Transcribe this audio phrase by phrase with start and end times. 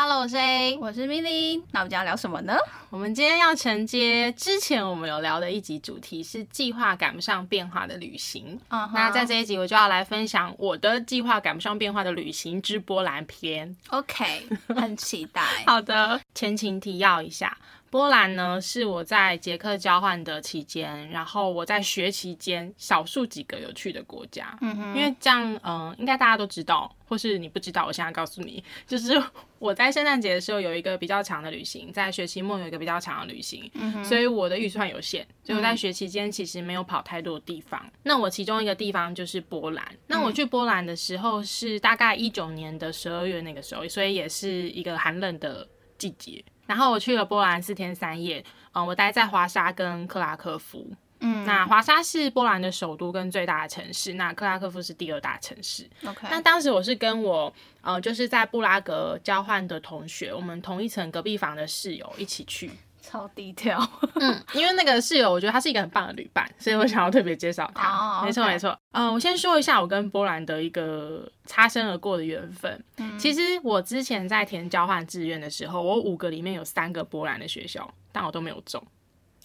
[0.00, 1.60] Hello，我是 A，我是 Milly。
[1.72, 2.56] 那我们今天要聊什么呢？
[2.88, 8.60] 我们今天要承接之前我们有聊的一集主题是计划赶不上变化的旅行。
[8.70, 8.90] Uh huh.
[8.94, 13.76] 那在这一集我就要来分享我的计划赶不上变化的旅行之波兰篇。
[13.88, 15.42] OK，很期待。
[15.66, 17.58] 好的，前情提要一下。
[17.90, 24.56] 波兰呢，是我在捷克交换的期间，然后我在学期间少数几个有去的国家。
[24.60, 29.20] 嗯哼，因为这样，嗯、呃，应该大家都知道，或是你不知道，我现在告诉你， 就是
[29.58, 33.70] 我在圣诞节的时候有一个比较长的旅行，在学期末有一个比较长的旅行，
[34.04, 37.80] 所以我的预算有限，所以我在学期间其实没有跑太多地方。
[37.84, 39.84] 嗯、那我其中一个地方就是波兰。
[40.06, 45.66] 那我去波兰的时候是大概一九年的十二月那个时候，所以也是一个寒冷的
[45.96, 46.44] 季节。
[46.68, 50.86] 然后我去了波兰四天三夜，嗯，我待在华沙跟克拉科夫。
[51.20, 55.88] 嗯，那华沙是波兰的首都跟最大的城市，那克拉科夫是第二大城市。
[56.06, 62.70] OK，那当时我是跟我呃就是在布拉格交换的同学，我们同一层隔壁房的室友一起去。
[63.08, 63.80] 超低调，
[64.16, 68.20] 嗯，因为那个室友，我觉得他是一个很棒的旅伴，所以我想要特别介绍他。
[68.22, 68.78] 没错，没错。
[68.92, 72.84] 嗯，我先说一下我跟波兰的一个擦身而过的缘分。
[72.98, 78.82] 嗯，其实我之前在填交换志愿的时候，我五个里面有三个波兰的学校，但我都没有中。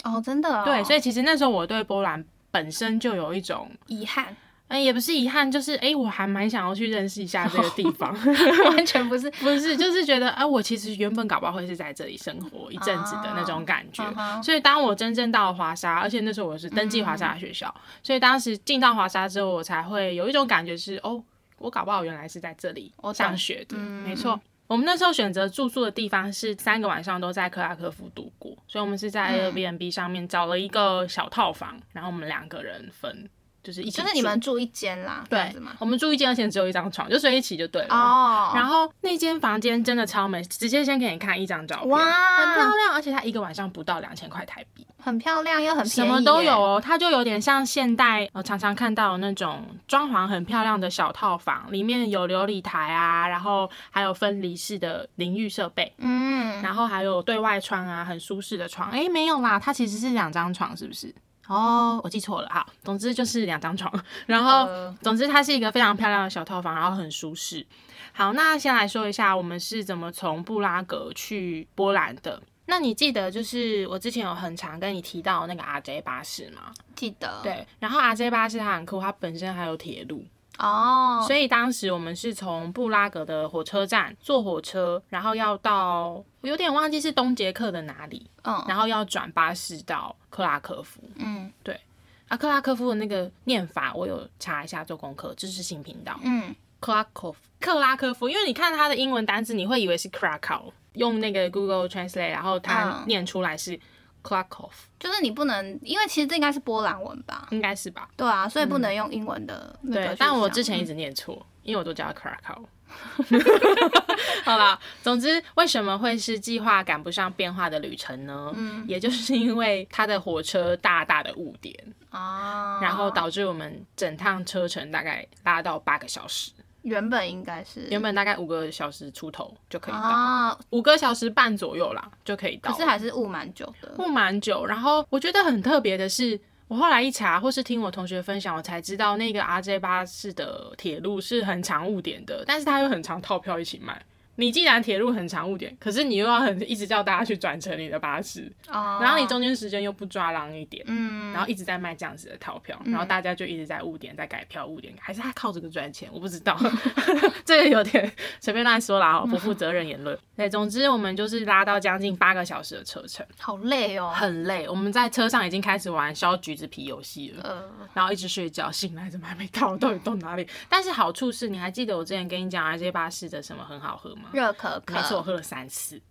[0.03, 0.65] 哦，真的哦？
[0.65, 4.35] 对，所以其实那时候我对波兰本身就有一种遗憾。
[4.73, 8.11] 哎，也不是遗憾，就是哎，我还蛮想要去认识一下这个地方，
[8.73, 14.03] 完全不是，不是，就是觉得啊，我其实原本搞不好会是在这里生活一阵子的那种感觉。
[14.41, 17.71] 所以当我真正到了华沙，而且那时候我是登记华沙的学校，
[18.01, 21.23] 所以当时进到华沙之后，我才会有一种感觉是，哦，
[21.59, 23.77] 我搞不好原来是在这里上学的。
[23.77, 33.29] 没错，我们那时候选择住宿的地方是三个晚上都在克拉科夫度过，所以我们是在 Airbnb 上面找了一个小套房，然后我们两个人分。
[33.63, 35.71] 就是一起，就是你们住一间啦，对吗？
[35.79, 37.95] 我们住一间，而且只有一张床，就睡一起就对了。
[37.95, 38.51] 哦。
[38.53, 46.81] 然后那间房间真的超美，直接先给你看一张照片，哇，很漂亮，而且它一个晚上不到两千块台币，很漂亮又很什么都有哦。
[46.83, 58.91] 它就有点像现代，我常常看到那种装潢很漂亮的小套房，里面有琉璃台啊，然后还有分离式的淋浴设备，嗯，然后还有对外窗啊，很舒适的床。
[58.91, 61.15] 哎，没有啦，它其实是两张床，是不是？
[61.47, 62.65] 哦，我记错了哈。
[62.83, 63.91] 总之就是两张床，
[64.25, 64.67] 然后
[65.01, 67.65] 总之它是一个非常漂亮的小套房，然后很舒适。
[68.13, 72.41] 好，那先来说一下我们是怎么从布拉格去波兰的。
[72.65, 76.71] 那你记得就是我之前有很常跟你提到那个 RJ 巴士吗？
[76.95, 77.41] 记得。
[77.43, 80.23] 对，然后 RJ 巴士它很酷，它本身还有铁路。
[80.57, 81.27] 哦，oh.
[81.27, 88.69] 所以当时我们是从布拉格的火车站坐火车，然后要到我有点忘记是东捷克的哪里，嗯，oh.
[88.69, 91.79] 然后要转巴士到克拉科夫，嗯，对，
[92.27, 103.79] 啊，克拉科夫的那个念法我有查一下做功课，知识性频道，嗯，克拉科夫，克拉科夫，因为你看它的英文单词，你会以为是 Krakow，用那个 Google Translate，然后它念出来是。
[104.23, 104.69] Krakow
[104.99, 107.47] 就是你不能，因为其实这应该是波兰文吧？
[107.51, 108.09] 应该是吧？
[108.15, 109.77] 对啊，所以不能用英文的。
[109.91, 112.63] 对，但我之前一直念错，嗯、因为我都叫 Krakow。
[114.45, 118.51] 好啦，总之为什么会是计划赶不上变化的旅程呢？
[118.55, 121.75] 嗯，也就是因为它的火车大大的误点
[122.11, 126.51] 啊，然后导致我们整趟车程大概拉到八个小时。
[126.83, 132.71] 原本应该是原本大概五个小时出头就可以到，啊、五个小时半左右啦就可以到。
[132.71, 134.65] 可是还是雾蛮久的，雾蛮久。
[134.65, 144.01] 然后我觉得很特别的是，我后来一查，或是听我同学分享，我才知道那个 RJ 巴士的铁路是很长误点的，但是它又很常套票一起卖。
[144.35, 149.01] 你既然铁路很长误点，可是你又要很一直叫大家去转乘你的巴士，oh.
[149.03, 156.09] 然后你中间时间又不抓狼一点，嗯，然后一直在卖这样子的套票，嗯、然后大家就一直在误点，在改票误点，还是他靠这个赚钱？
[156.11, 156.57] 我不知道，
[157.45, 160.17] 这个有点随便乱说啦，不负责任言论。
[160.35, 164.67] 对，总之我们就是拉到将近八个小时的车程，好累哦，很累。
[164.67, 169.77] 我们在车上已经开始玩削橘子皮游戏了，呃、然后一直睡觉，醒来怎么还没到？
[169.77, 170.47] 到底到哪里？
[170.67, 174.22] 但是好处是，你还记得我之前跟你讲 RJ 巴士的什么很好喝吗？
[174.31, 176.01] 热可可，没错，我喝了三次，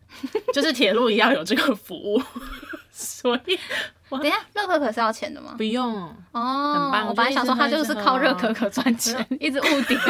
[0.53, 2.23] 就是铁路一样有这个服务，
[2.93, 3.59] 所以
[4.11, 5.55] 等一下热可可是要钱的吗？
[5.57, 7.09] 不用哦，很棒。
[7.09, 10.01] 我本来想说他就是靠热可可赚钱，一直误点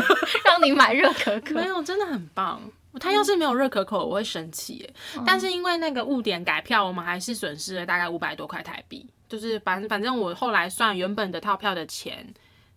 [0.45, 2.61] 让你买热可可，没有，真的很棒。
[3.01, 4.95] 他要是没有热可可，我会生气耶。
[5.17, 9.09] 嗯、但是因为那个误点改票，我们还是损失了大概五百多块台币。
[9.29, 12.27] 就是反反正我后来算原本的套票的钱。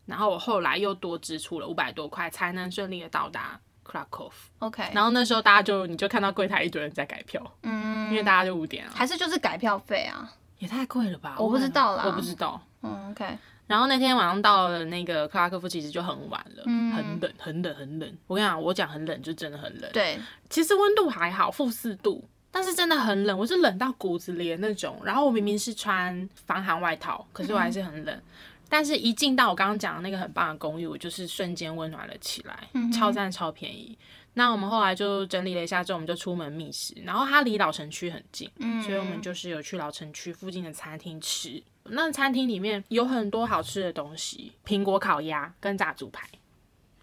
[0.06, 4.32] 然后我后来又多支出了五百多块，才能顺利的到达 Krakow。
[4.60, 10.30] OK，然后那时候大家就你就看到柜台一堆人在改票，嗯，因为大家就五点啊，还是就是改票费啊，
[10.60, 11.36] 也太贵了吧？
[11.38, 12.62] 我不知道啦，我不知道。
[12.82, 13.38] 嗯，OK。
[13.68, 18.18] 然后那天晚上到了那个克拉科夫，其实就很晚了，嗯、很冷，很冷，很冷。
[18.28, 19.90] 我跟你讲，我讲很冷就真的很冷。
[19.92, 20.20] 对，
[20.52, 25.02] 其实温度还好，负四度，但是真的很冷，我是冷到骨子里的那种。
[25.04, 28.16] 然后我明明是穿防寒外套，可是我还是很冷。
[28.16, 28.22] 嗯、
[28.70, 33.98] 但是一进到我刚刚讲的那个很棒的公寓，我就是瞬间温暖了起来，嗯、超赞超便宜。
[34.34, 36.94] 那我们后来就整理了一下之后，我们就出门觅食。
[37.06, 41.64] 然后它离老城区很近，嗯、所以我们就是有去老城区附近的餐厅吃。
[41.84, 46.28] 那餐厅里面有很多好吃的东西，苹果烤鸭跟炸猪排。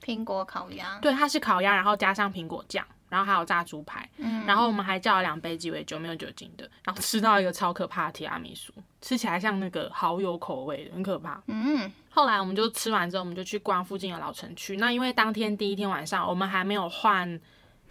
[0.05, 4.07] 苹果烤鸭，对，它是烤鸭，然后加上苹果酱，然后还有炸猪排。
[4.19, 6.69] 嗯，然后我们还叫了两杯鸡尾酒，没有酒精的。
[6.85, 11.43] 然后吃到一个超可怕的提拉米苏，吃起来像那个蚝油口味的，很可怕。
[11.49, 14.79] 嗯，后来我们就吃完之后，我们就去逛附近的老城区。
[14.79, 17.29] 那因为当天第一天晚上，我们还没有换，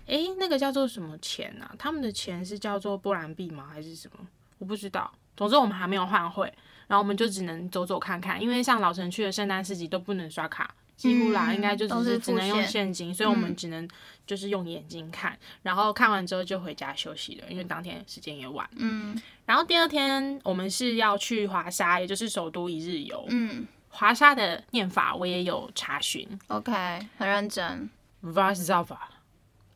[0.07, 1.75] 哎，那个叫做什么钱啊？
[1.77, 3.67] 他们的钱是叫做波兰币吗？
[3.71, 4.25] 还是什么？
[4.57, 5.11] 我不知道。
[5.35, 6.45] 总之我们还没有换汇，
[6.87, 13.89] 然后我们就只能走走看看，因为像老城区的圣诞市集都不能刷卡，几乎啦，嗯、应该就只是只能用现金，所以我们只能
[14.27, 18.69] 就是用眼睛看，嗯、然后看完之后就回家休息了，因为当天时间也晚。
[18.75, 23.25] 嗯，然后第二天我们是要去华沙，也就是首都一日游。
[23.29, 26.71] 嗯，华沙的念法我也有查询，OK，
[27.17, 27.89] 很认真。
[28.23, 28.85] Warsaw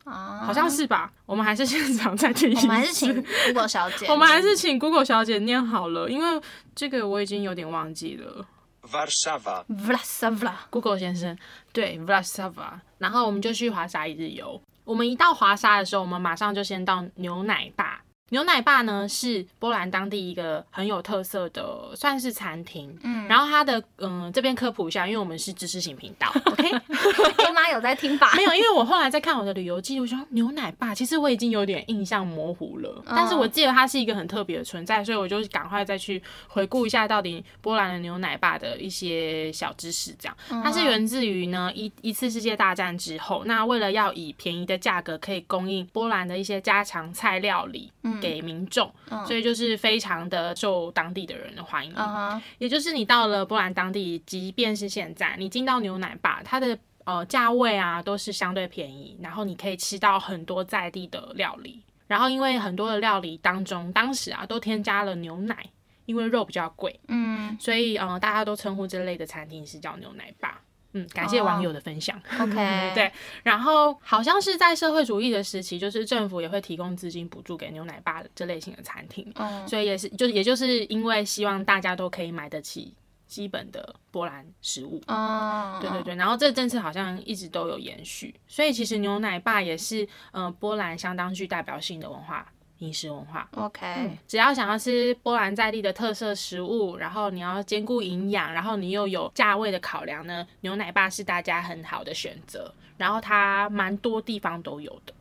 [0.04, 1.12] 啊，好像是吧？
[1.26, 2.60] 我们还是现场再听一次。
[2.60, 4.06] 我们还是请 Google 小姐。
[4.12, 6.40] 我们还是请 Google 小姐念好了，因为
[6.76, 8.46] 这个我已经有点忘记了。
[8.86, 11.36] Warsawa，Warsawa，Google 先生，
[11.72, 12.80] 对，Warszawa。
[12.98, 14.60] 然后我们就去华沙一日游。
[14.84, 18.00] 我们一到华沙的时候，我们马上就先到牛奶大。
[18.30, 22.92] 牛奶爸呢是波兰当地一个很有特色的，算是餐厅。
[23.02, 26.72] 嗯，然后它的嗯这边科普一下，因为我们是知识型频道， OK？
[27.44, 28.32] 妈妈有在听吧？
[28.34, 40.12] 没有，因为我后来在看我的旅游记录，说牛奶爸其实我已经有点印象模糊了，嗯、但是我记得它是一个很特别的存在，所以我就赶快再去回顾一下到底波兰的牛奶爸的一些小知识。
[40.18, 47.92] 这样，嗯、它是源自于呢一一次世界大战之后，那为了要以便宜的价格可以供应波兰的一些家常菜料理。
[48.02, 48.92] 嗯给民众，
[49.26, 51.92] 所以就是非常的受当地的人的欢迎。
[51.94, 52.40] Uh.
[52.58, 61.82] 也就是你到了波兰当地，即便是现在你进到牛奶吧，它的呃价位啊都是相对便宜，然后你可以吃到很多在地的料理。
[62.06, 65.56] 然后因为很多的料理当中，当时啊都添加了牛奶，
[66.04, 70.60] 因为肉比较贵，嗯，所以呃大家都称呼这类的餐厅是叫牛奶坝。
[70.96, 72.18] 嗯，感谢网友的分享。
[72.38, 72.54] Oh, OK，
[72.94, 73.12] 对，
[73.42, 79.30] 然后好像是在社会主义的时期，就是政府也会提供资金补助给牛奶爸这类型的餐厅。
[79.34, 79.68] 嗯，oh.
[79.68, 82.94] 所以也是，就也就是因为希望大家都可以买得起
[83.26, 85.02] 基本的波兰食物。
[85.08, 85.82] 哦，oh.
[85.82, 90.02] 对对对，然后这政策好像一直都有延续，所以其实牛奶爸也是
[90.32, 92.50] 嗯、呃、波兰相当具代表性的文化。
[92.78, 105.14] 饮食文化，OK，嗯，只要想要吃波兰在地的特色食物，然后你要兼顾营养，然后你又有价位的考量呢，牛奶爸是大家很好的选择，然后它蛮多地方都有的。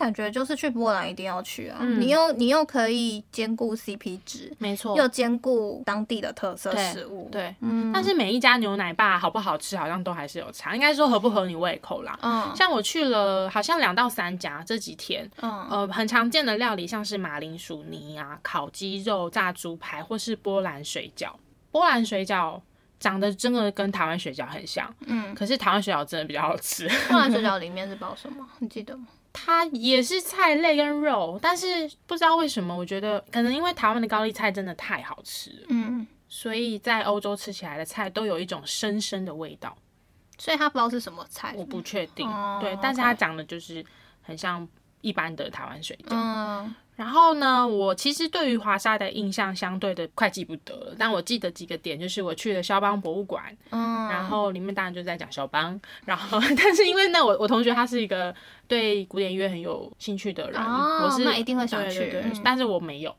[0.00, 1.76] 感觉就是去波兰一定要去啊！
[1.82, 7.92] 嗯、你又你又可以兼顾 CP 值，没错，又兼顾当地的特色食物，对，对嗯。
[7.92, 12.18] 但是每一家牛奶吧好不好吃，好像都还是有差，应该说合不合你胃口啦。
[12.22, 21.32] 嗯，像我去了，好像两到三家这几天，嗯，呃，很常见的料理像是马铃薯泥啊、烤鸡肉、炸猪排，或是波兰水饺。
[21.70, 22.58] 波兰水饺
[22.98, 26.88] 长得真的跟台湾水饺很像，嗯，可是台湾水饺真的比较好吃。
[27.08, 28.46] 波兰水饺 里面是包什么？
[28.60, 29.06] 你记得吗？
[29.32, 39.76] 它也是菜类跟肉，但是不知道为什么，我觉得可能因为台湾的高丽菜真的太好吃了，嗯，所以在欧洲吃起来的菜都有一种深深的味道，
[40.38, 43.84] 所以它不知道是什么菜，我不确定，哦、对，但是它长得就是
[44.20, 44.66] 很像
[45.00, 46.10] 一般的台湾水饺。
[46.10, 46.74] 嗯。
[46.96, 58.34] 然后呢，我其实对于华沙的印象相对的快记不得了，但我记得几个点，就是我去了肖邦博物馆，嗯，然后里面当然就在讲肖邦， 然后但是因为那我我同学他是一个
[58.68, 63.16] 对古典音乐很有兴趣的人，哦、我是那一定会想去，对对对，但是我没有，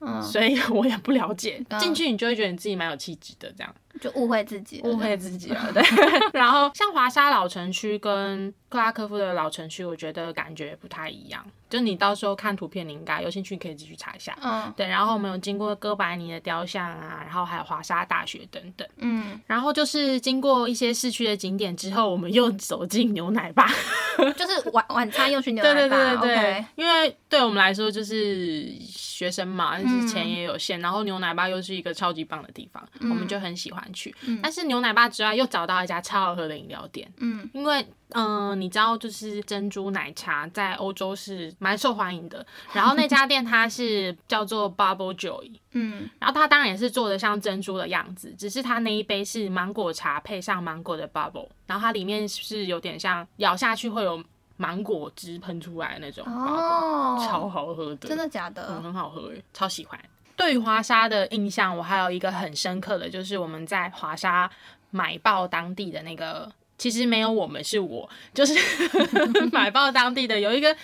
[0.00, 3.74] 嗯，所以我也不了解，嗯、进去你就会觉得你自己蛮有气质的这样。
[4.00, 5.82] 就误会自己，误会自己了，对。
[6.32, 11.44] 然后像华沙老城区跟克拉科夫的老城区，我觉得感觉不太一样。
[11.68, 14.34] 就你到时候看图片，你应该有兴趣可以继续查一下。
[14.42, 14.86] 嗯，对。
[14.86, 18.88] 然后我们有经过哥白尼的雕像啊，然后还有华沙大学等等。
[18.96, 19.38] 嗯。
[19.46, 23.70] 然后就是经过一些市区的景点之后，我们又走进牛奶吧，
[24.36, 25.74] 就是晚晚餐又去牛 奶吧。
[25.74, 26.64] 对对对对对。
[26.76, 33.87] 因为对我们来说就是学生嘛，就是钱也有限，嗯、然后牛奶吧又是一个超级棒的地方，嗯、我们就很喜欢。
[33.88, 34.14] 欢去。
[34.26, 37.10] 嗯、但是牛奶爸之外，又找到一家超好喝的饮料店。
[37.16, 37.80] 嗯，因为
[38.10, 42.44] 嗯、呃，你知道，就是珍珠奶茶在欧洲是蛮受欢迎的。
[42.72, 45.52] 然后那家店它是叫做 Bubble Joy。
[45.72, 54.22] 嗯，然后它当然也是做的像珍珠的样子，只是它那一杯是芒果茶配上芒果的 bubble，然后它里面是有点像咬下去会有
[54.56, 58.66] 芒果汁喷出来的那种哦，超好喝的，真的假的？
[58.70, 60.00] 嗯，很好喝，超喜欢。
[60.38, 64.50] 对于华沙的印象，我还有一个很深刻的就是我们在华沙
[64.90, 68.54] 买爆当地的那个，其实没有我们是我，就是
[69.52, 70.74] 买爆当地的有一个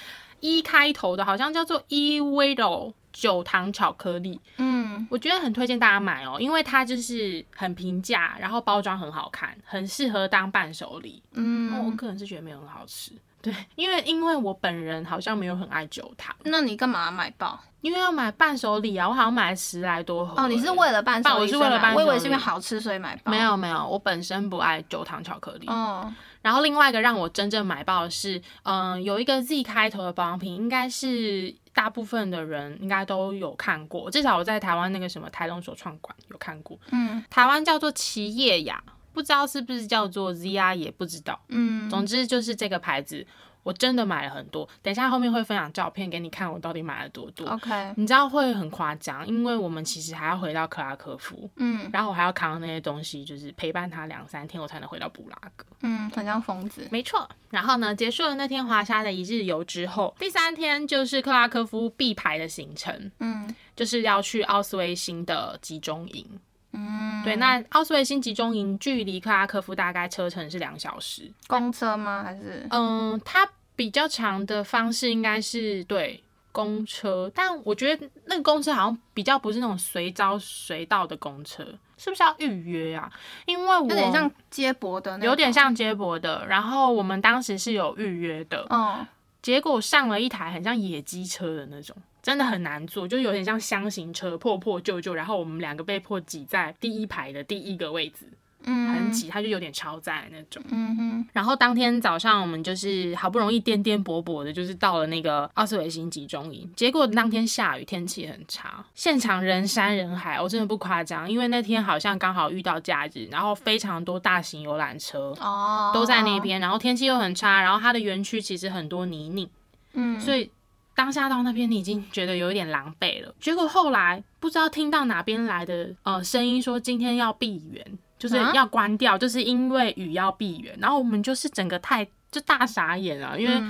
[0.41, 2.93] E 开头的，好像叫做 E Widow。
[3.15, 11.23] 酒糖巧克力，嗯，我觉得很推荐大家买哦，因为它就是很平价，然后包装很好看，很适合当伴手礼。
[11.31, 13.13] 嗯，我个人是觉得没有很好吃，
[13.45, 16.35] 对，因为因为我本人好像没有很爱酒糖。
[16.45, 17.61] 那你干嘛买爆？
[17.83, 20.43] 因为要买伴手礼啊，我好像买了十来多盒。
[20.43, 21.43] 哦，你是为了伴手礼？
[21.43, 23.31] 我是为了伴手礼，我以为是因为好吃所以买爆。
[23.31, 25.67] 没有没有，我本身不爱酒糖巧克力。
[25.67, 26.11] 哦。
[26.41, 36.79] 然后另外一个让我真正买爆的是，嗯、呃，有一个 Z 开头的保养品，应该是大部分的人应该都有看过，至少我在台湾那个什么台东手创馆有看过。
[36.91, 38.83] 嗯，台湾叫做奇叶雅，
[39.15, 41.41] 不知道是不是叫做 ZR，也不知道。
[41.49, 43.27] 嗯，总之就是这个牌子。
[43.63, 47.49] 我真的买了很多，等一下后面会分享照片给你看，我到底买了多多。
[47.49, 56.87] OK，你知道会很夸张，因为我们其实还要回到克拉科夫，嗯，然后我还要扛那些东西，就是陪伴他两三天，我才能回到布拉格，嗯，很像疯子。
[56.91, 66.39] 没错，然后呢，结束了那天华沙的一日游之后，第三天就是克拉科夫必排的行程，嗯，就是要去奥斯威辛的集中营，
[66.75, 72.23] 嗯，对，那奥斯维辛集中营距离克拉科夫大概车程是两小时，公车吗？
[72.25, 72.67] 还是？
[72.71, 73.49] 嗯，它。
[73.77, 81.65] 比较长的方式应该是对公车，但我觉得那个公车好像比较不是那种随招随到的公车，
[81.99, 83.11] 是不是要预约啊？
[83.47, 86.47] 因为我有点像接驳的，有点像接驳的。
[86.47, 89.05] 然后我们当时是有预约的，嗯，
[89.43, 95.15] 结果上了一台很像野鸡车的那种，真的很难坐，就有点像箱型车，破破旧旧。
[95.15, 98.27] 然后我们两个被迫挤在第一排的第一个位置。
[98.67, 100.63] 嗯，很挤，它就有点超载那种。
[100.71, 101.29] 嗯哼。
[101.35, 106.73] 然后当天早上，我们就是好不容易颠颠簸簸的，就是到了那个奥斯维辛集中营。
[106.75, 119.47] 结果当天下雨，天气很差，现场人山人海，我真的不夸张，因为那天好像刚好遇到假日，然后非常多大型游览车哦都在那边，然后天气又很差，然后它的园区其实很多泥泞，
[119.93, 120.51] 嗯，所以
[120.95, 123.35] 当下到那边你已经觉得有一点狼狈了。
[123.41, 127.99] 结果后来不知道听到哪边来的呃声音说今天要闭园。
[128.17, 133.63] 就是要关掉，就是因为雨要闭园，然后我们就是整个太就大傻眼了，因为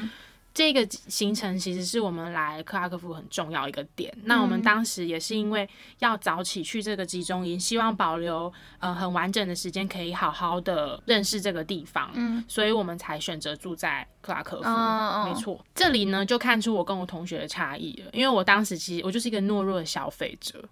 [0.55, 4.17] 这个行程其实是我们来克拉科夫很重要一个点。
[4.23, 5.69] 那我们当时也是因为
[5.99, 15.29] 要早起去这个集中营，希望保留呃很完整的时间，可以好好的认识这个地方，嗯，所以我们才选择住在克拉科夫。
[15.29, 20.65] 没错，这里呢就看出我跟我同学的差异了，因为我当时其实我就是一个懦弱的消费者。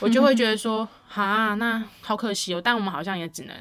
[0.00, 2.60] 我就会觉得说， 啊，那好可惜哦。
[2.64, 3.54] 但我们好像也只能，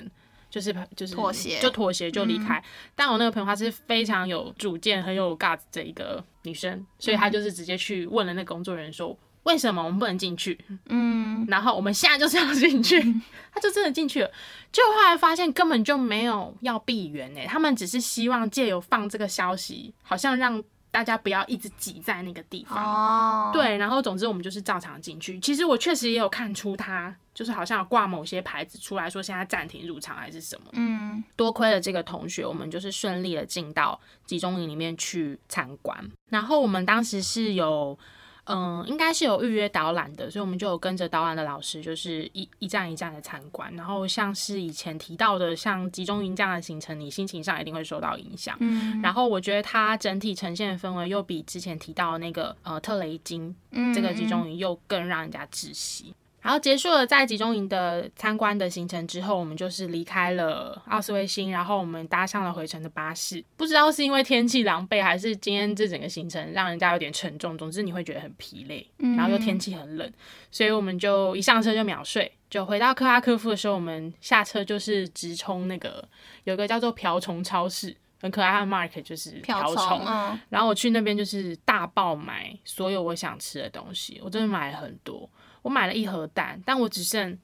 [0.54, 2.60] 就是就是妥协，就妥协就离开。
[2.60, 2.64] 嗯、
[2.96, 10.56] 但我那个朋友她是非常有主见、很有 guts 的一个女生，所以她就是直接去问了那个工作人员说，为什么我们不能进去？
[10.90, 13.02] 嗯， 然后我们现在就是要进去，
[13.52, 14.30] 她就真的进去了。
[14.72, 20.64] 就后来发现根本就没有要闭园诶，他们只是希望借由放这个消息，好像让。
[20.94, 23.52] 大家不要一直挤在那个地方，oh.
[23.52, 23.78] 对。
[23.78, 25.40] 然后总之我们就是照常进去。
[25.40, 30.68] 其实我确实也有看出他就是好像有挂某些牌子出来说现在暂停入场还是什么。
[30.74, 36.00] 嗯，多亏了这个同学，我们就是顺利的进到集中营里面去参观。
[36.30, 37.98] 然后我们当时是有。
[38.46, 43.74] 嗯，应该是有预约导览的，所以我们就有跟着导览的老师，就是一一站一站的参观。
[43.76, 48.58] 然后像是以前提到的，像集中营这样的行程，你心情上一定会受到影响。
[48.60, 53.56] 嗯，然后我觉得它整体呈现的氛围又比之前提到的那个呃特雷金
[53.96, 56.14] 这个集中营又更让人家窒息。
[56.44, 63.42] 然后结束了在集中营的参观的行程之后，我们就是离开了奥斯维辛，然后我们搭上了回程的巴士。
[63.56, 67.58] 不知道是因为天气狼狈，还是今天这整个行程让人家有点沉重。
[67.58, 70.14] 总之你会觉得很疲累，然后又天气很冷，
[70.52, 72.30] 所以我们就一上车就秒睡。
[72.50, 76.08] 就回到克拉科夫的时候，我们下车就是直冲那个
[76.44, 80.04] 有个叫做瓢虫超市，很可爱的 market，就是瓢虫。
[80.06, 85.28] 嗯，然后我去那边就是大爆买所有我想吃的东西，我真的买了很多。
[85.64, 87.38] 我买了一盒蛋，但我只剩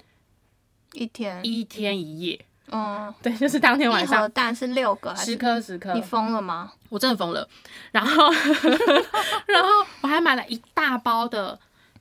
[0.93, 2.45] 一天一天一夜。
[2.71, 4.19] 嗯， 对，就是当天晚上。
[4.19, 5.31] 一盒蛋是六个还是？
[5.31, 5.91] 十颗十颗。
[5.93, 6.71] 你疯了吗？
[6.89, 7.47] 我真的疯了。
[7.91, 8.29] 然后，
[9.47, 9.69] 然后
[10.01, 11.59] 我还买了一大包的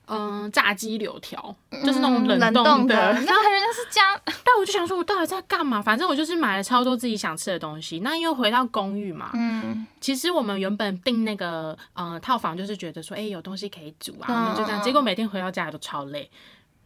[0.08, 5.82] 嗯，炸鸡柳条，就是那种冷冻的，然后人家是加， 但我就想说，我到底在干嘛？
[5.82, 8.00] 反正我就是买了超多自己想吃的东西。
[8.00, 14.82] 那因为回到公寓嘛，嗯，其实我们原本订那个嗯套房，就是觉得说，哎、欸，有东西可以煮啊，我们就这样。
[14.82, 16.30] 结果每天回到家里都超累，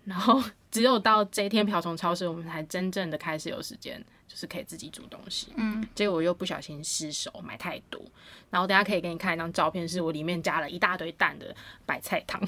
[0.04, 4.04] 然后 只有到这一天瓢虫超市，我们才真正的开始有时间。
[4.32, 8.00] 就是可以自己煮东西，嗯，结果我又不小心失手买太多，
[8.48, 12.40] 然后等下可以给你看一张照片，是我里面加了一大堆蛋的白菜汤。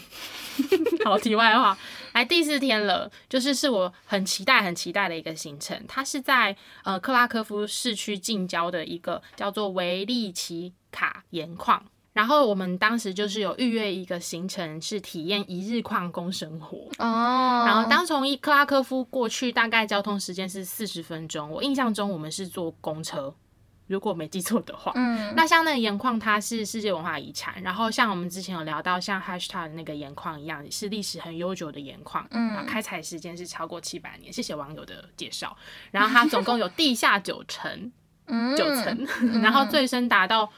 [1.05, 1.77] 好，题外话，
[2.15, 11.85] 来第四天了，就是是我很期待、很期待的一个行程，它是在呃克拉科夫市区近郊的一个叫做维利奇卡盐矿。
[12.15, 17.59] 然后我们当时就是有预约一个行程，是体验一日矿工生活哦。
[17.59, 17.69] Oh.
[17.69, 21.51] 然后当从一克拉科夫过去，大概交通时间是四十分钟。
[21.51, 23.35] 我印象中我们是坐公车，
[23.89, 24.93] 如果我没记错的话。
[24.95, 25.35] 嗯。
[25.35, 27.61] 那像那个盐矿，它是世界文化遗产。
[27.65, 32.25] 然后像我们之前有聊到，像 Hashtag 那个盐矿一样，是历史很悠久的盐矿。
[32.31, 32.65] 嗯。
[32.65, 34.33] 开采时间是超过七百年。
[34.33, 35.57] 谢谢网友的介绍。
[35.91, 37.93] 然后它总共有地下九层，
[38.57, 39.05] 九层，
[39.43, 40.49] 然后最深达到。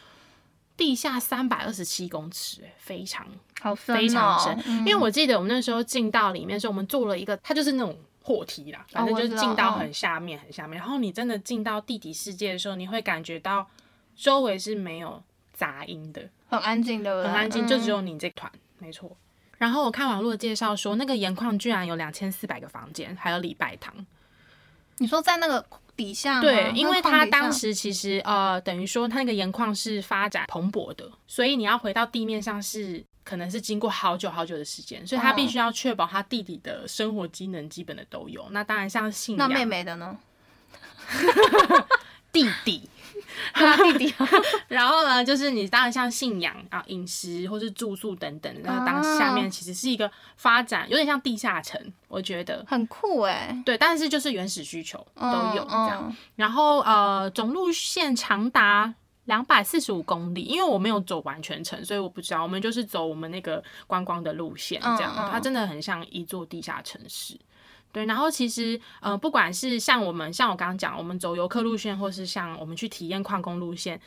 [0.76, 3.26] 地下三百二十七公尺，非常
[3.60, 4.78] 好深，非常深。
[4.80, 10.78] 因为我记得我们那时候进到里面的时候，我们做了一个，它就是那种货梯啦，反正就是进到很下面，很下面。
[10.78, 13.66] 然后你真的进到地底世界的时候，你会感觉到
[14.14, 15.22] 周围是没有
[15.54, 19.16] 杂音的，很安静的，很安静，就只有你这团，没错。
[19.56, 23.94] 然后我看网络介绍说，那个盐矿居然有两千四百个房间，还有礼拜堂。
[24.98, 25.66] 你说在那个？
[25.96, 38.46] 底下对，因为他当时其实呃，等于说他那个盐矿是发展蓬勃的，所以你要回到地面上是可能是经过好久好久的时间，所以他必须要确保他弟弟的生活机能基本的都有。
[38.50, 40.16] 那当然像信仰，那妹妹的呢？
[42.30, 42.88] 弟弟。
[43.98, 44.14] 弟 弟，
[44.68, 53.56] 然后呢，就是你当然像信仰啊、饮食或是住宿等等，然后当下面其实是一个发展，有点像地下城，我觉得很酷哎。
[53.64, 56.14] 对，但是就是原始需求都有这样。
[56.34, 62.42] 然后呃，总路线长达两百四十五公里，因为我没有走完全程，所以我不知道。
[62.42, 67.36] 我们就是走我们那个观光的路线，这样它真的很像一座地下城市。
[67.96, 73.98] 对，然后其实，呃，不管是像我们，像我刚刚讲，我们走游客路线，或是像我们去体验矿工路线，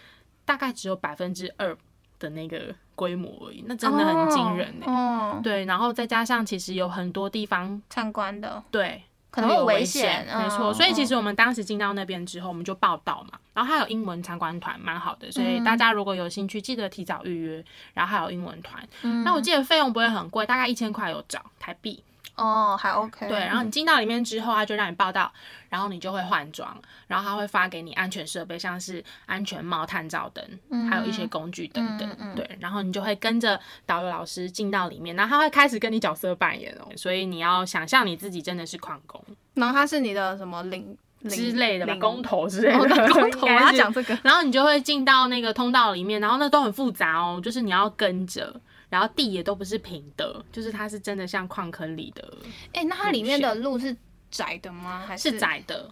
[0.45, 1.75] 大概只有百分之二
[2.19, 4.86] 的那个规模而已，那真的很惊人呢。
[4.86, 10.71] 哦，哦对，然后再加上其实有很多地方参观的，对，可能有危险，没错。
[10.71, 15.32] 所以其实我们当时进到那边之后，我们就报道嘛，然后还有英文参观团，蛮好的。
[15.32, 18.88] 所以大家如果有兴趣，记得提早预约，然后还有英文团。
[19.02, 22.04] 嗯，那我记得费用不会很贵，大概一千块有找台币。
[22.39, 23.28] 哦，还 OK。
[23.28, 25.32] 对，然后你进到里面之后，他就让你报到，
[25.67, 26.75] 然后你就会换装，
[27.08, 32.10] 然后他会发给你安全设备，像是安全帽、探照灯，嗯、还有一些工具等等。
[32.36, 39.21] 对，然后你就会跟着导游老师进到里面，然后他会开始跟你角色扮演哦，所以你要想象你自己真的是矿工，
[39.56, 40.97] 然后他是你的什么领
[41.30, 48.56] 之类的吧，工头之类的， 工头他讲这个，然后你就会进到那个通道里面，然后那都很复杂哦，就是你要跟着。
[48.89, 52.38] 然后地也都不是平的，就是它是真的像矿坑里的。
[52.73, 53.95] 哎、欸，那它里面的路是
[54.32, 55.04] 窄的吗？
[55.08, 55.89] 还是，是窄的？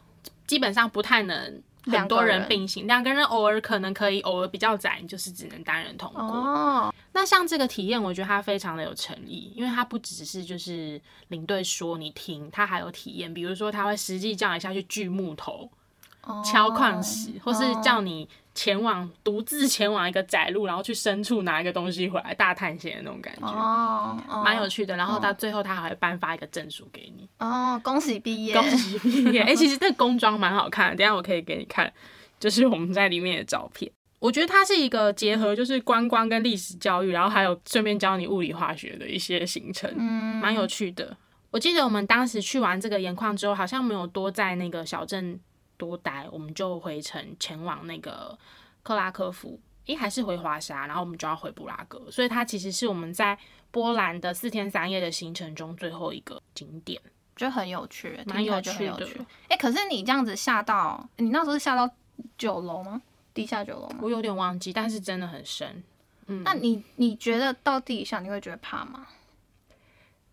[0.48, 6.22] 基本上不太能很多人并行，两个人偶尔可能可以，偶尔比较窄，就是只能单人通过。
[6.22, 15.70] 哦，那像这个体验，我觉得它非常的有诚意，因为它不只是就是领队说你听，它还有体验，比如说他会实际叫你下去锯木头、
[16.24, 18.28] 哦、敲矿石，或是叫你。
[18.58, 24.98] 前往独自前往一个窄路，然后去深处拿一个东西回来，大探险的那种感觉，哦，蛮有趣的。
[24.98, 27.30] 然后到最后，他还会颁发一个证书给你。
[27.38, 28.56] 哦，恭喜毕业！
[28.56, 29.42] 恭喜毕业！
[29.46, 31.94] 哎、欸，其实这工装蛮好看的，等下我可以给你看，
[32.40, 33.92] 就是我们在里面的照片。
[34.18, 41.16] 我觉得它是一个结合，就是观光跟历史教育，然后还有顺便教你物理化学的一些行程，嗯，蛮有趣的。
[41.52, 45.40] 我记得我们当时去完这个盐矿之后，好像没有多在那个小镇。
[45.78, 48.38] 多待，我们就回程前往那个
[48.84, 53.38] 克拉科夫，诶，还是回华沙，然后我们就要回布拉格，所以它其实是我们在
[53.72, 57.02] 波兰的四天三夜的行程中最后一个景点，
[57.36, 59.08] 就很有趣，蛮有趣的。
[59.50, 61.90] 诶，可是你这样子下到，你那时候是下到
[62.38, 63.02] 九楼吗？
[63.34, 64.00] 地下九楼吗？
[64.02, 65.84] 我有点忘记，但是真的很深。
[66.26, 69.08] 嗯，那你你觉得到地下你会觉得怕吗？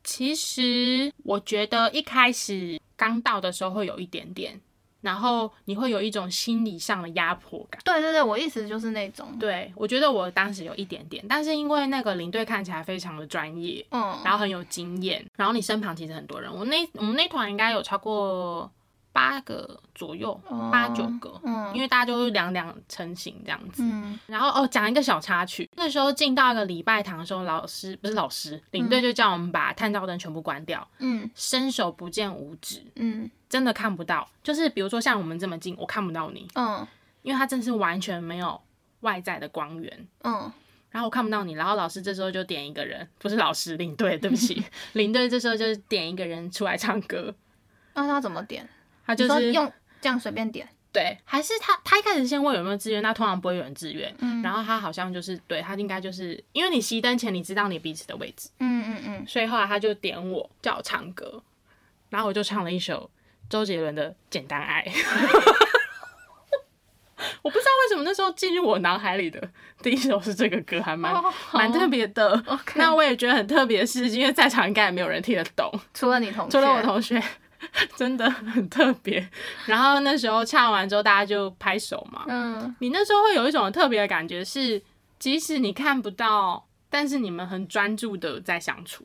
[0.03, 4.61] 其实我觉得一开始刚到的时候会有一点点。
[5.05, 7.79] 然后你会有一种心理上的压迫感。
[7.85, 9.29] 对对对，我意思就是那种。
[9.39, 18.71] 对，我觉得我当时有一点点，但是因为那个领队看起来非常的专业，嗯，然后很有经验，然后你身旁其实很多人，我那我们那团应该有超过
[19.15, 20.35] 八个左右，
[20.73, 23.81] 八九个，嗯，因为大家就是两两成型这样子。
[23.85, 36.85] 嗯，然后哦，讲一个小插曲，那时候进到一个礼拜堂的时候，老师不是老师，领队就叫我们把探照灯全部关掉，嗯，伸手不见五指，嗯，真的看不到，就是比如说像我们这么近，我看不到你，嗯，
[37.23, 38.61] 因为它真的是完全没有
[39.03, 40.53] 外在的光源，嗯，
[40.91, 44.61] 然后我看不到你，然后老师这时候就点一个人，不是老师，领队，对不起，
[44.95, 47.33] 领队这时候就是点一个人出来唱歌，
[47.95, 48.69] 那他怎么点？
[49.07, 61.43] 他就是用这样随便点，对，还是他他一开始先问有没有志愿，那通常不会有人志愿，嗯，然后他好像就是对他应该就是因为你熄灯前你知道你彼此的位置，嗯嗯嗯，所以后来他就点我叫我唱歌，
[62.11, 63.11] 然后我就唱了一首
[63.51, 64.85] 周杰伦的《简单爱》，
[67.43, 69.43] 我不知道为什么那时候进入我脑海里的
[69.83, 71.13] 第一首是这个歌，还蛮
[71.53, 72.37] 蛮、oh, 特别的。
[72.43, 72.77] Okay.
[72.77, 77.23] 那我也觉得很特别是，因为在场应该也没有人听得懂，除了你同学，除了我同学。
[77.97, 79.29] 真的很特别，
[79.67, 82.25] 然后那时候唱完之后，大家就拍手嘛。
[82.29, 84.81] 嗯，你那时候会有一种特别的感觉，是
[85.19, 89.05] 即使你看不到，但是你们很专注的在相处。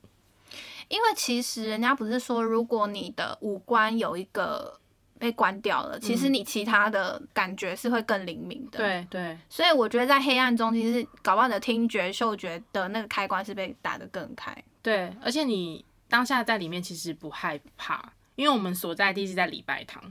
[0.88, 4.80] 因为其实人家不是说，如果你的五官有一个
[5.20, 8.80] 被关掉了，其实你其他的感觉是会更灵敏的。
[8.80, 9.38] 对对。
[9.50, 14.56] 所以我觉得在黑暗中，其实搞不好你的听觉、嗅觉的那个开关是被打得更开。
[14.82, 18.12] 对，而且你当下在里面其实不害怕。
[18.40, 20.02] 因为我们所在地是在礼拜堂，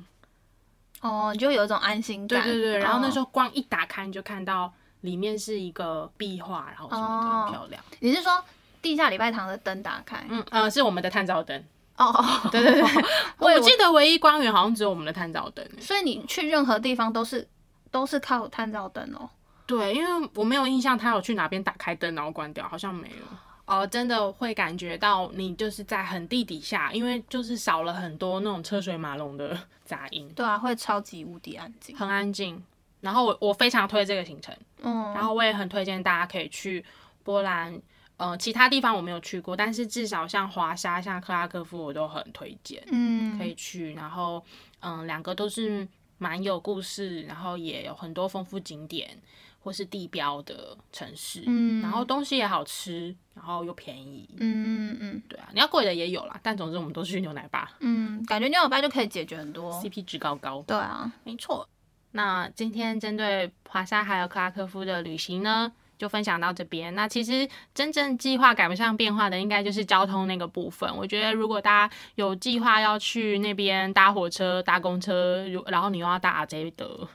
[1.01, 2.43] 哦，你就有一种安心感。
[2.45, 7.83] 对对对，然后那时候光一打开，你就看到里面是一个壁画，然后什么都很漂亮。
[7.83, 7.97] 哦。
[8.01, 8.45] 你是说
[8.83, 10.27] 地下礼拜堂的灯打开？
[10.29, 11.59] 嗯呃，是我们的探照灯。
[11.97, 12.83] 哦哦， 对对对，
[13.38, 15.67] 我，我记得唯一光源好像只有我们的探照灯。
[15.81, 17.49] 所以你去任何地方都是
[17.91, 19.31] 都是靠探照灯哦。
[19.67, 23.25] 对，因为我没有印象他有去哪边打开灯然后关掉，好像没有。
[23.68, 30.26] 哦，真的会感觉到你就是在很地底下，因为就是少了很多那种车水马龙的 杂音。
[30.35, 32.62] 对啊，会超级无敌安静，很安静。
[33.00, 36.85] 然后我我非常推这个行程，嗯，然后我也很推荐大家可以去
[37.22, 37.81] 波兰，
[38.16, 43.92] 呃，其他地方我没有去过，但是至少像华沙、像克拉科夫，我都很推荐，嗯，可以去。
[43.92, 44.42] 然后，
[44.81, 49.16] 嗯，两个都是蛮有故事，然后也有很多丰富景点。
[49.61, 61.68] 或是地标的城市，嗯，然后东西也好吃，然后又便宜，嗯嗯嗯，对啊，你要贵的也有啦，但总之我们都是去牛奶吧，嗯，感觉牛奶吧就可以解决很多， CP 值高高，对啊，没错。
[62.12, 66.94] 那今天针对华沙还有克拉科夫的旅行呢，就分享到这边。
[66.94, 70.90] 那其实真正计划赶不上变化的，应该就是交通那个部分。
[70.97, 77.09] 我觉得如果大家有计划要去那边搭火车、搭公车，如然后你又要搭 RJ 的，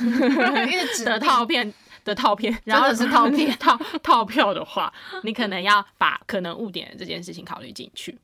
[0.00, 1.74] 因为的套片。
[2.06, 4.90] 的套片，然后是套片 套套票的话，
[5.24, 8.16] 你可能要把可能误点的这件事情考虑进去。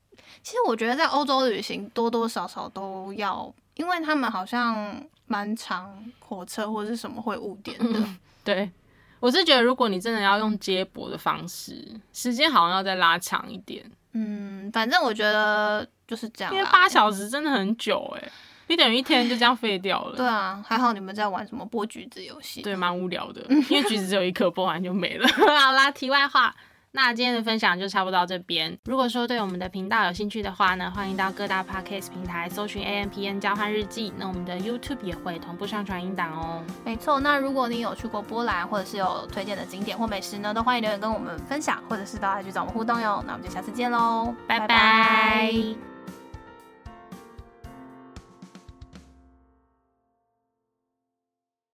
[0.43, 7.99] 其实我觉得在欧洲旅行多多少少都要，因为他们好像蛮长火车或者是什么会误点的。
[7.99, 8.71] 嗯、对，
[9.19, 13.85] 我是觉得如果你真的要用接驳的方式，时间好像要再拉长一点。
[14.13, 18.33] 嗯，反正我觉得就是这样，因为八小时真的很久哎、欸。
[18.33, 20.17] 你等于一天就这样废掉了。
[20.17, 22.63] 对啊，还好你们在玩什么剥橘子游戏。
[22.63, 25.29] 对，蛮无聊的，因为橘子只有一颗，剥完就没了。
[25.61, 26.55] 好啦，题外话，
[26.93, 28.77] 那今天的分享就差不多到这边。
[28.85, 34.13] 如果说对我们的频道有兴趣的话呢，欢迎到各大 podcast 平台搜寻 A M P N 交换日记。
[34.19, 36.63] 那我们的 YouTube 也会同步上传音档哦。
[36.85, 43.25] 没错，那如果你有去过波兰，或者是有推荐的景点或美食呢，都欢迎留言跟我们分享，或者是到来去找我们互动哟。
[43.27, 45.92] 那我们就下次见喽，拜拜。